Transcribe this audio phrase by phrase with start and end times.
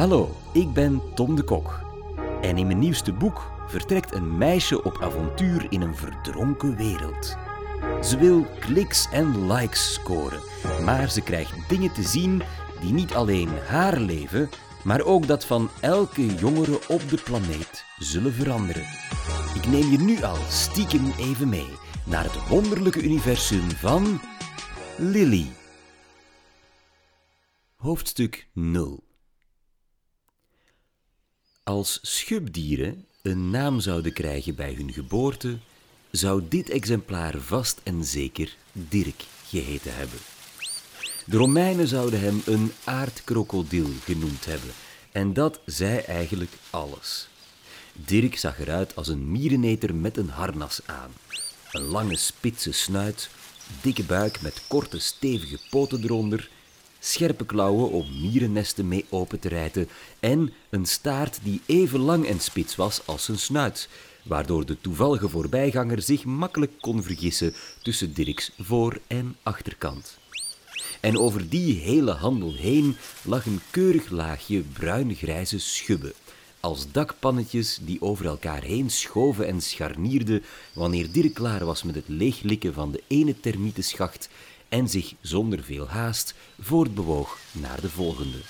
[0.00, 1.80] Hallo, ik ben Tom de Kok.
[2.40, 7.36] En in mijn nieuwste boek vertrekt een meisje op avontuur in een verdronken wereld.
[8.02, 10.40] Ze wil kliks en likes scoren,
[10.84, 12.42] maar ze krijgt dingen te zien
[12.80, 14.48] die niet alleen haar leven,
[14.84, 18.86] maar ook dat van elke jongere op de planeet zullen veranderen.
[19.54, 21.70] Ik neem je nu al stiekem even mee
[22.04, 24.20] naar het wonderlijke universum van
[24.96, 25.46] Lily.
[27.76, 29.08] Hoofdstuk 0
[31.62, 35.58] Als schubdieren een naam zouden krijgen bij hun geboorte,
[36.10, 40.18] zou dit exemplaar vast en zeker Dirk geheten hebben.
[41.26, 44.70] De Romeinen zouden hem een aardkrokodil genoemd hebben,
[45.12, 47.28] en dat zei eigenlijk alles.
[47.92, 51.10] Dirk zag eruit als een miereneter met een harnas aan.
[51.72, 53.30] Een lange spitse snuit,
[53.80, 56.50] dikke buik met korte stevige poten eronder,
[57.00, 59.88] scherpe klauwen om mierennesten mee open te rijten
[60.20, 63.88] en een staart die even lang en spits was als zijn snuit,
[64.22, 70.18] waardoor de toevallige voorbijganger zich makkelijk kon vergissen tussen Dirks voor- en achterkant.
[71.00, 76.14] En over die hele handel heen lag een keurig laagje bruin-grijze schubbe,
[76.60, 82.08] als dakpannetjes die over elkaar heen schoven en scharnierden wanneer Dirk klaar was met het
[82.08, 84.28] leeglikken van de ene termietenschacht
[84.70, 88.40] en zich zonder veel haast voortbewoog naar de volgende.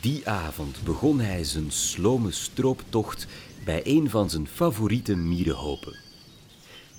[0.00, 3.26] Die avond begon hij zijn slome strooptocht
[3.64, 5.98] bij een van zijn favoriete mierenhopen.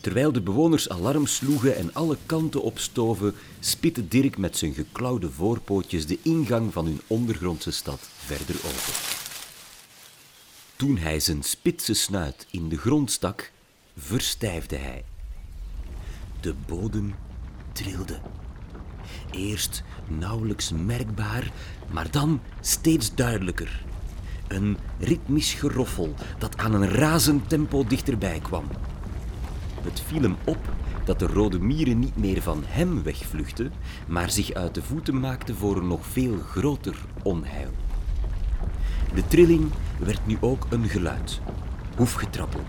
[0.02, 6.06] Terwijl de bewoners alarm sloegen en alle kanten opstoven, spitte Dirk met zijn geklauwde voorpootjes
[6.06, 8.94] de ingang van hun ondergrondse stad verder open.
[10.76, 13.52] Toen hij zijn spitse snuit in de grond stak,
[13.98, 15.04] verstijfde hij.
[16.42, 17.16] De bodem
[17.72, 18.20] trilde.
[19.32, 21.52] Eerst nauwelijks merkbaar,
[21.92, 23.84] maar dan steeds duidelijker.
[24.48, 28.66] Een ritmisch geroffel dat aan een razend tempo dichterbij kwam.
[29.82, 30.74] Het viel hem op
[31.04, 33.72] dat de rode mieren niet meer van hem wegvluchtten,
[34.08, 37.72] maar zich uit de voeten maakten voor een nog veel groter onheil.
[39.14, 39.70] De trilling
[40.00, 41.40] werd nu ook een geluid,
[41.96, 42.62] hoefgetrappel.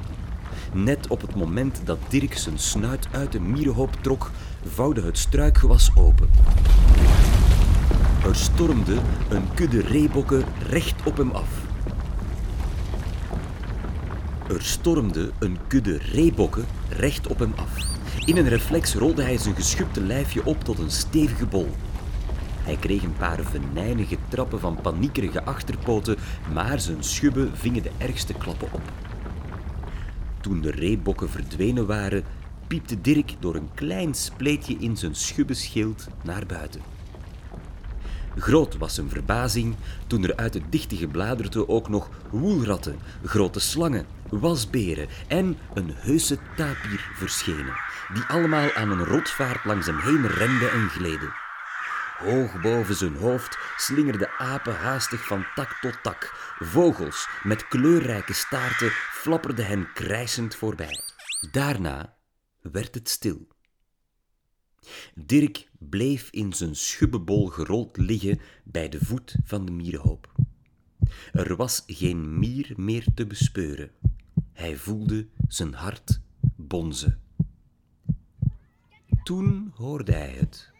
[0.73, 4.31] Net op het moment dat Dirk zijn snuit uit de mierenhoop trok,
[4.67, 6.29] vouwde het struikgewas open.
[8.25, 8.97] Er stormde
[9.29, 11.49] een kudde reebokken recht op hem af.
[14.49, 17.77] Er stormde een kudde reebokken recht op hem af.
[18.25, 21.69] In een reflex rolde hij zijn geschubte lijfje op tot een stevige bol.
[22.63, 26.17] Hij kreeg een paar venijnige trappen van paniekerige achterpoten,
[26.53, 28.83] maar zijn schubben vingen de ergste klappen op.
[30.41, 32.25] Toen de reebokken verdwenen waren,
[32.73, 36.81] piepte Dirk door een klein spleetje in zijn schubbeschild naar buiten.
[38.37, 39.75] Groot was zijn verbazing
[40.07, 46.39] toen er uit het dichte gebladerte ook nog woelratten, grote slangen, wasberen en een heuse
[46.57, 47.75] tapir verschenen,
[48.13, 51.33] die allemaal aan een rotvaart langs hem heen renden en gleden.
[52.19, 56.35] Hoog boven zijn hoofd slingerden apen haastig van tak tot tak.
[56.59, 61.01] Vogels met kleurrijke staarten flapperden hen krijsend voorbij.
[61.51, 62.21] Daarna
[62.63, 63.49] werd het stil.
[65.15, 70.33] Dirk bleef in zijn schubbebol gerold liggen bij de voet van de mierenhoop.
[71.33, 73.91] Er was geen mier meer te bespeuren.
[74.53, 76.21] Hij voelde zijn hart
[76.57, 77.21] bonzen.
[79.23, 80.71] Toen hoorde hij het.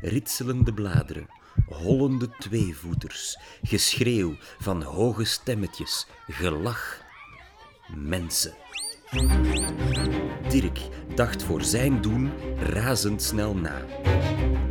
[0.00, 1.28] Ritselende bladeren,
[1.66, 7.06] hollende tweevoeters, geschreeuw van hoge stemmetjes, gelach.
[7.94, 8.54] Mensen.
[10.48, 10.78] Dirk
[11.14, 13.84] dacht voor zijn doen razendsnel na.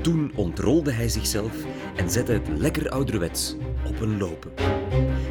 [0.01, 1.65] Toen ontrolde hij zichzelf
[1.95, 3.55] en zette het lekker ouderwets
[3.85, 4.51] op een lopen.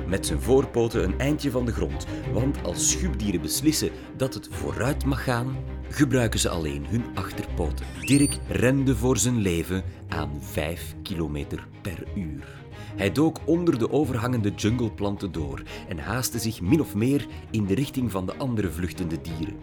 [0.06, 5.04] Met zijn voorpoten een eindje van de grond, want als schubdieren beslissen dat het vooruit
[5.04, 5.56] mag gaan,
[5.90, 7.86] gebruiken ze alleen hun achterpoten.
[8.00, 12.65] Dirk rende voor zijn leven aan 5 kilometer per uur.
[12.96, 17.74] Hij dook onder de overhangende jungleplanten door en haastte zich min of meer in de
[17.74, 19.58] richting van de andere vluchtende dieren.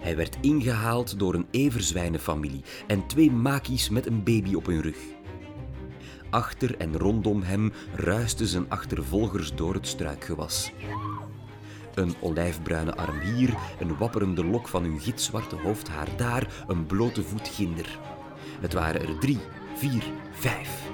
[0.00, 4.98] Hij werd ingehaald door een everzwijnenfamilie en twee makies met een baby op hun rug.
[6.30, 10.72] Achter en rondom hem ruisten zijn achtervolgers door het struikgewas.
[11.94, 17.48] Een olijfbruine arm hier, een wapperende lok van hun gitzwarte hoofdhaar daar, een blote voet
[17.48, 17.98] ginder.
[18.60, 19.38] Het waren er drie,
[19.80, 20.90] vier, vijf.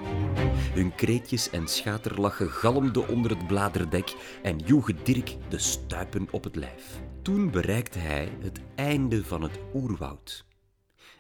[0.74, 6.56] Hun kreetjes en schaterlachen galmden onder het bladerdek en joegen Dirk de stuipen op het
[6.56, 7.00] lijf.
[7.22, 10.44] Toen bereikte hij het einde van het oerwoud.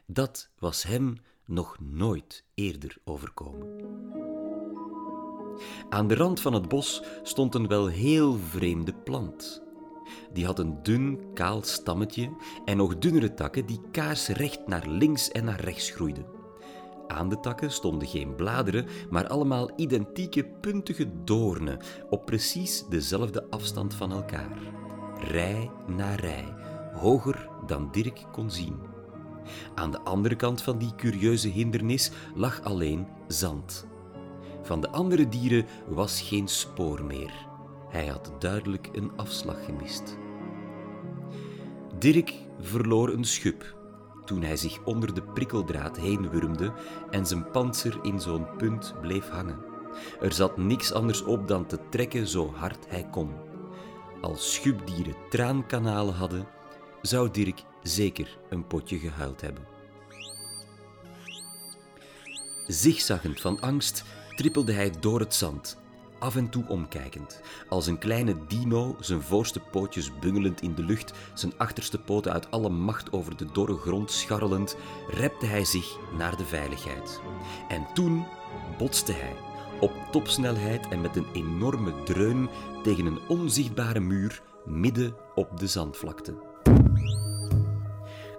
[0.06, 1.16] Dat was hem
[1.46, 3.68] nog nooit eerder overkomen.
[5.88, 9.62] Aan de rand van het bos stond een wel heel vreemde plant.
[10.32, 15.44] Die had een dun, kaal stammetje en nog dunnere takken die kaarsrecht naar links en
[15.44, 16.35] naar rechts groeiden.
[17.08, 21.78] Aan de takken stonden geen bladeren, maar allemaal identieke puntige doornen
[22.10, 24.58] op precies dezelfde afstand van elkaar.
[25.20, 26.54] Rij na rij,
[26.92, 28.76] hoger dan Dirk kon zien.
[29.74, 33.86] Aan de andere kant van die curieuze hindernis lag alleen zand.
[34.62, 37.46] Van de andere dieren was geen spoor meer.
[37.88, 40.16] Hij had duidelijk een afslag gemist.
[41.98, 43.75] Dirk verloor een schub
[44.26, 46.72] toen hij zich onder de prikkeldraad heen wurmde
[47.10, 49.58] en zijn panzer in zo'n punt bleef hangen.
[50.20, 53.30] Er zat niks anders op dan te trekken zo hard hij kon.
[54.20, 56.46] Als schubdieren traankanalen hadden,
[57.02, 59.64] zou Dirk zeker een potje gehuild hebben.
[62.66, 64.04] Zigzaggend van angst
[64.36, 65.78] trippelde hij door het zand,
[66.26, 67.40] af en toe omkijkend.
[67.68, 72.50] Als een kleine dino, zijn voorste pootjes bungelend in de lucht, zijn achterste poten uit
[72.50, 74.76] alle macht over de dorre grond scharrelend,
[75.10, 77.20] repte hij zich naar de veiligheid.
[77.68, 78.26] En toen
[78.78, 79.36] botste hij,
[79.80, 82.48] op topsnelheid en met een enorme dreun,
[82.82, 86.34] tegen een onzichtbare muur midden op de zandvlakte.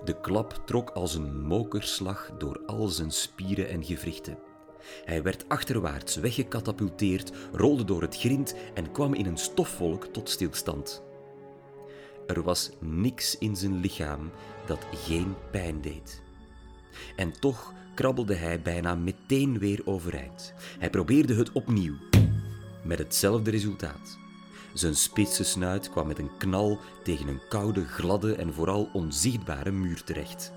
[0.04, 4.47] De klap trok als een mokerslag door al zijn spieren en gewrichten.
[5.06, 11.04] Hij werd achterwaarts weggekatapulteerd, rolde door het grind en kwam in een stofwolk tot stilstand.
[12.28, 14.32] Er was niks in zijn lichaam
[14.66, 16.22] dat geen pijn deed.
[17.16, 20.54] En toch krabbelde hij bijna meteen weer overeind.
[20.80, 21.96] Hij probeerde het opnieuw,
[22.84, 24.18] met hetzelfde resultaat.
[24.74, 30.04] Zijn spitse snuit kwam met een knal tegen een koude, gladde en vooral onzichtbare muur
[30.04, 30.52] terecht.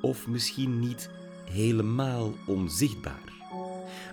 [0.00, 1.10] Of misschien niet
[1.50, 3.32] helemaal onzichtbaar.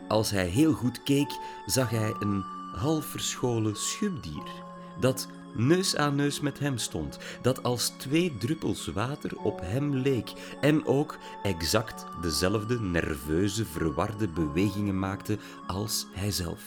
[0.08, 2.44] Als hij heel goed keek, zag hij een
[2.74, 4.64] half verscholen schubdier
[5.00, 10.32] dat neus aan neus met hem stond, dat als twee druppels water op hem leek
[10.62, 16.64] en ook exact dezelfde nerveuze, verwarde bewegingen maakte als hijzelf.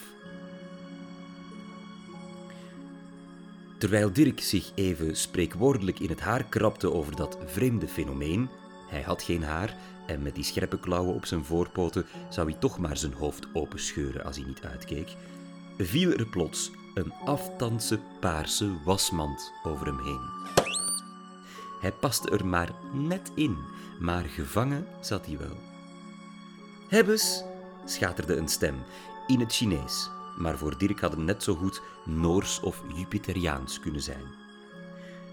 [3.78, 8.48] Terwijl Dirk zich even spreekwoordelijk in het haar krabde over dat vreemde fenomeen,
[8.88, 9.76] hij had geen haar
[10.08, 14.24] en met die scherpe klauwen op zijn voorpoten zou hij toch maar zijn hoofd openscheuren
[14.24, 15.16] als hij niet uitkeek,
[15.78, 20.20] viel er plots een aftandse paarse wasmand over hem heen.
[21.80, 23.56] Hij paste er maar net in,
[24.00, 25.56] maar gevangen zat hij wel.
[26.88, 27.44] Hebbes,
[27.84, 28.76] schaterde een stem
[29.26, 34.02] in het Chinees, maar voor Dirk had het net zo goed Noors of Jupiteriaans kunnen
[34.02, 34.24] zijn.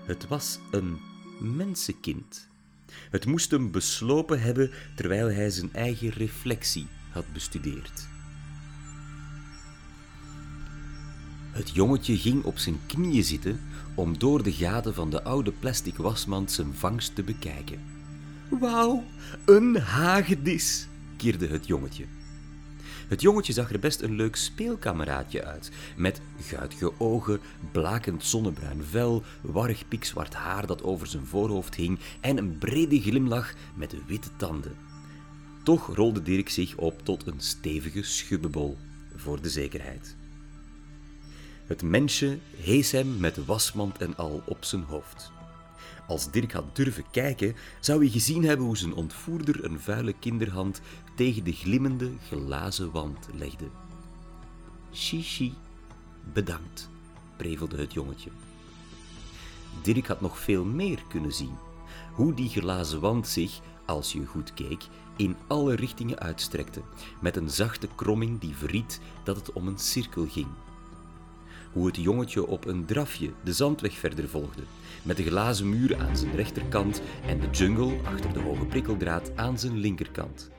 [0.06, 1.00] Het was een
[1.40, 2.48] mensenkind.
[3.10, 8.08] Het moest hem beslopen hebben terwijl hij zijn eigen reflectie had bestudeerd.
[11.52, 13.60] Het jongetje ging op zijn knieën zitten
[13.96, 17.80] om door de gaten van de oude plastic wasmand zijn vangst te bekijken.
[18.50, 19.04] Wauw,
[19.46, 22.06] een hagedis, kierde het jongetje.
[23.08, 27.40] Het jongetje zag er best een leuk speelkameraadje uit, met guitige ogen,
[27.72, 33.54] blakend zonnebruin vel, warrig pikzwart haar dat over zijn voorhoofd hing en een brede glimlach
[33.76, 34.76] met witte tanden.
[35.64, 38.78] Toch rolde Dirk zich op tot een stevige schubbebol,
[39.16, 40.16] voor de zekerheid.
[41.66, 45.32] Het mensje hees hem met wasmand en al op zijn hoofd.
[46.08, 50.82] Als Dirk had durven kijken, zou hij gezien hebben hoe zijn ontvoerder een vuile kinderhand
[51.16, 53.70] tegen de glimmende glazen wand legde.
[54.94, 55.54] Shishi,
[56.34, 56.90] bedankt,
[57.38, 58.30] prevelde het jongetje.
[59.82, 61.58] Dirk had nog veel meer kunnen zien.
[62.14, 66.82] Hoe die glazen wand zich, als je goed keek, in alle richtingen uitstrekte,
[67.22, 70.48] met een zachte kromming die verried dat het om een cirkel ging
[71.76, 74.62] hoe het jongetje op een drafje de zandweg verder volgde,
[75.04, 79.60] met de glazen muur aan zijn rechterkant en de jungle achter de hoge prikkeldraad aan
[79.60, 80.50] zijn linkerkant.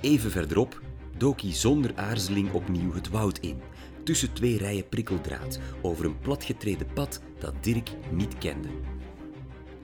[0.00, 0.80] Even verderop
[1.16, 3.60] dook hij zonder aarzeling opnieuw het woud in,
[4.04, 8.68] tussen twee rijen prikkeldraad, over een platgetreden pad dat Dirk niet kende.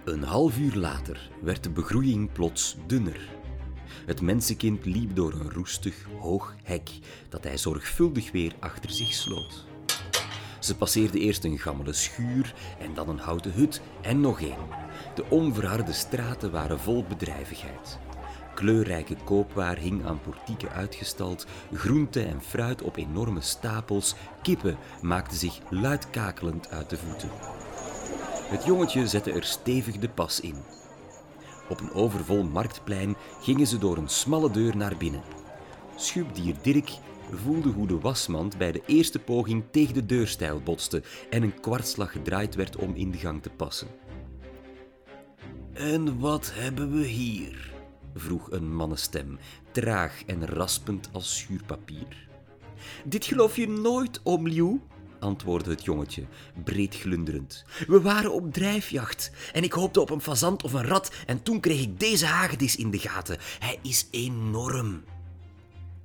[0.04, 3.28] Een half uur later werd de begroeiing plots dunner.
[4.06, 6.90] Het mensenkind liep door een roestig, hoog hek
[7.28, 9.68] dat hij zorgvuldig weer achter zich sloot.
[10.60, 14.68] Ze passeerden eerst een gammele schuur en dan een houten hut en nog één.
[15.14, 17.98] De onverharde straten waren vol bedrijvigheid.
[18.54, 25.58] Kleurrijke koopwaar hing aan portieken uitgestald, groente en fruit op enorme stapels, kippen maakten zich
[25.70, 27.30] luidkakelend uit de voeten.
[28.50, 30.56] Het jongetje zette er stevig de pas in.
[31.68, 35.22] Op een overvol marktplein gingen ze door een smalle deur naar binnen.
[35.96, 36.90] Schubdier Dirk
[37.32, 42.12] voelde hoe de wasmand bij de eerste poging tegen de deurstijl botste en een kwartslag
[42.12, 43.88] gedraaid werd om in de gang te passen.
[45.72, 47.72] En wat hebben we hier?
[48.14, 49.38] vroeg een mannenstem,
[49.72, 52.28] traag en raspend als schuurpapier.
[53.04, 54.80] Dit geloof je nooit, oom Liu,
[55.18, 56.24] antwoordde het jongetje,
[56.64, 57.64] breed glunderend.
[57.86, 61.60] We waren op drijfjacht en ik hoopte op een fazant of een rat en toen
[61.60, 63.38] kreeg ik deze hagedis in de gaten.
[63.58, 65.04] Hij is enorm.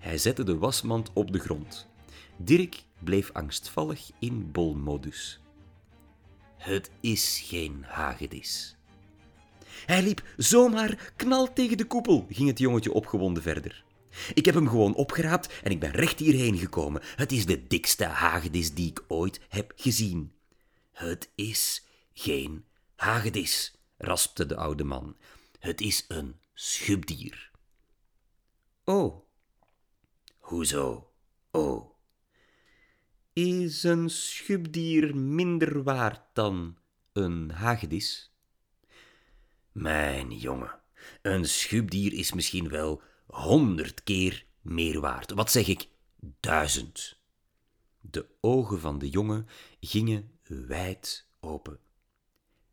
[0.05, 1.87] Hij zette de wasmand op de grond.
[2.37, 5.39] Dirk bleef angstvallig in bolmodus.
[6.57, 8.75] Het is geen hagedis.
[9.85, 13.83] Hij liep zomaar knal tegen de koepel, ging het jongetje opgewonden verder.
[14.33, 17.01] Ik heb hem gewoon opgeraapt en ik ben recht hierheen gekomen.
[17.15, 20.33] Het is de dikste hagedis die ik ooit heb gezien.
[20.91, 25.15] Het is geen hagedis, raspte de oude man.
[25.59, 27.51] Het is een schubdier.
[28.83, 29.24] Oh.
[30.45, 31.11] Hoezo?
[31.51, 31.91] Oh.
[33.33, 36.77] Is een schubdier minder waard dan
[37.13, 38.33] een hagedis?
[39.71, 40.79] Mijn jongen,
[41.21, 45.31] een schubdier is misschien wel honderd keer meer waard.
[45.31, 45.87] Wat zeg ik?
[46.39, 47.19] Duizend.
[47.99, 49.47] De ogen van de jongen
[49.79, 51.79] gingen wijd open.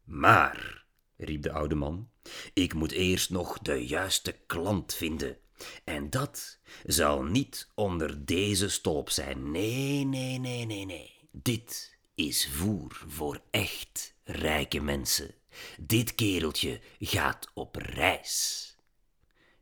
[0.05, 0.85] Maar,
[1.17, 2.11] riep de oude man,
[2.53, 5.37] ik moet eerst nog de juiste klant vinden.
[5.85, 9.51] En dat zal niet onder deze stolp zijn.
[9.51, 11.15] Nee, nee, nee, nee, nee.
[11.31, 15.35] Dit is voer voor echt rijke mensen.
[15.81, 18.67] Dit kereltje gaat op reis.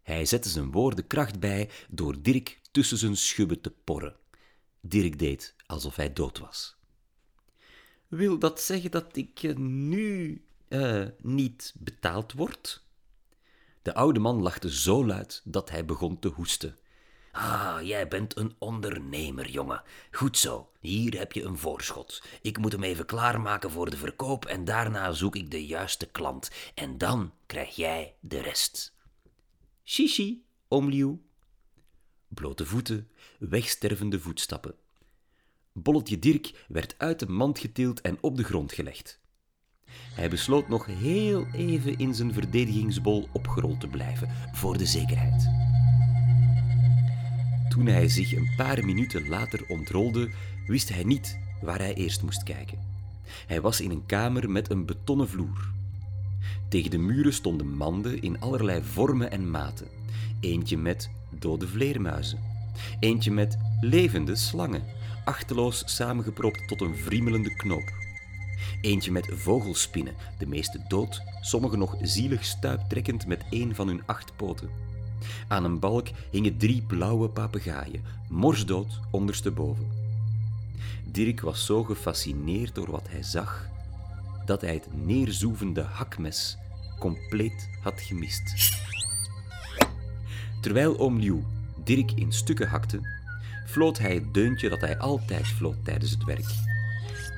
[0.02, 4.16] Hij zette zijn woorden kracht bij door Dirk tussen zijn schubben te porren.
[4.80, 6.76] Dirk deed alsof hij dood was.
[8.09, 12.83] Wil dat zeggen dat ik eh, nu uh, niet betaald word?
[13.82, 16.78] De oude man lachte zo luid dat hij begon te hoesten.
[17.32, 19.82] Ah, jij bent een ondernemer, jongen.
[20.10, 22.22] Goed zo, hier heb je een voorschot.
[22.42, 26.50] Ik moet hem even klaarmaken voor de verkoop en daarna zoek ik de juiste klant.
[26.75, 28.94] En dan krijg jij de rest.
[29.84, 31.22] Shishi, oom Liu.
[32.28, 34.75] Blote voeten, wegstervende voetstappen.
[35.72, 39.19] Bolletje Dirk werd uit de mand getild en op de grond gelegd.
[40.14, 45.49] Hij besloot nog heel even in zijn verdedigingsbol opgerold te blijven, voor de zekerheid.
[47.68, 50.30] Toen hij zich een paar minuten later ontrolde,
[50.66, 52.78] wist hij niet waar hij eerst moest kijken.
[53.47, 55.70] Hij was in een kamer met een betonnen vloer.
[56.68, 59.88] Tegen de muren stonden manden in allerlei vormen en maten.
[60.40, 62.38] Eentje met dode vleermuizen.
[63.00, 64.82] Eentje met levende slangen,
[65.25, 68.00] achteloos samengepropt tot een vriemelende knoop.
[68.81, 74.37] Eentje met vogelspinnen, de meeste dood, sommige nog zielig stuiptrekkend met één van hun acht
[74.37, 74.71] poten.
[75.49, 79.88] Aan een balk hingen drie blauwe papegaaien, morsdood ondersteboven.
[81.05, 83.69] Dirk was zo gefascineerd door wat hij zag
[84.45, 86.57] dat hij het neerzoevende hakmes
[86.99, 88.73] compleet had gemist.
[90.61, 91.45] Terwijl oom Liu
[91.85, 93.00] Dirk in stukken hakte,
[93.67, 96.55] floot hij het deuntje dat hij altijd floot tijdens het werk.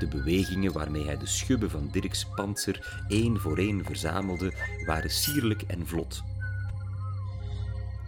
[0.03, 4.53] De bewegingen waarmee hij de schubben van Dirks panzer één voor één verzamelde,
[4.87, 6.23] waren sierlijk en vlot.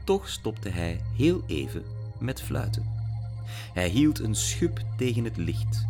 [0.05, 1.85] Toch stopte hij heel even
[2.19, 2.93] met fluiten.
[3.73, 5.87] Hij hield een schub tegen het licht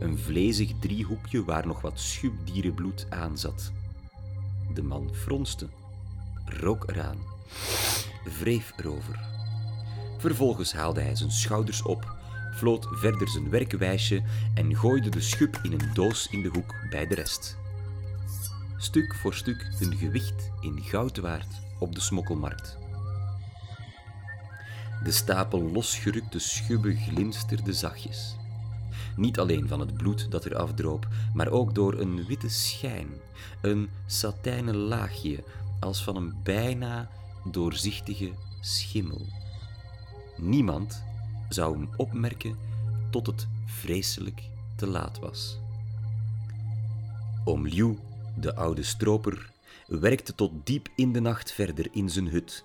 [0.00, 3.72] een vlezig driehoekje waar nog wat schubdierenbloed aan zat.
[4.74, 5.68] De man fronste,
[6.44, 7.18] rook eraan,
[8.38, 9.20] wreef erover.
[10.18, 12.18] Vervolgens haalde hij zijn schouders op,
[12.60, 14.22] floot verder zijn werkwijsje
[14.54, 17.58] en gooide de schub in een doos in de hoek bij de rest.
[18.76, 22.78] Stuk voor stuk hun gewicht in goud waard op de smokkelmarkt.
[25.04, 28.36] De stapel losgerukte schubben glinsterde zachtjes.
[29.16, 33.08] Niet alleen van het bloed dat er afdroop, maar ook door een witte schijn,
[33.60, 35.44] een satijnen laagje
[35.80, 37.08] als van een bijna
[37.44, 39.26] doorzichtige schimmel.
[40.36, 41.08] Niemand
[41.50, 42.56] zou hem opmerken
[43.10, 44.42] tot het vreselijk
[44.76, 45.58] te laat was.
[47.44, 47.98] Oom Liu,
[48.36, 49.50] de oude stroper,
[49.86, 52.64] werkte tot diep in de nacht verder in zijn hut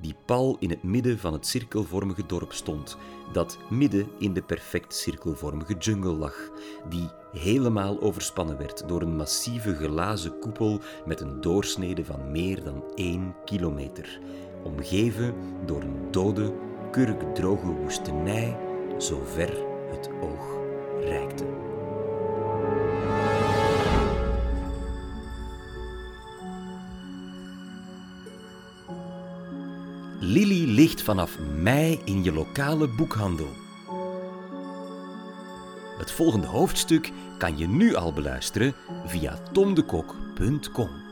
[0.00, 2.96] die pal in het midden van het cirkelvormige dorp stond,
[3.32, 6.50] dat midden in de perfect cirkelvormige jungle lag,
[6.88, 12.84] die helemaal overspannen werd door een massieve glazen koepel met een doorsnede van meer dan
[12.94, 14.20] één kilometer,
[14.64, 15.34] omgeven
[15.66, 16.54] door een dode,
[16.96, 18.56] kurkdroge woestenij,
[18.98, 20.56] zover het oog
[21.00, 21.44] reikte.
[30.20, 33.50] Lily ligt vanaf mei in je lokale boekhandel.
[35.98, 38.74] Het volgende hoofdstuk kan je nu al beluisteren
[39.04, 41.04] via tomdekok.com.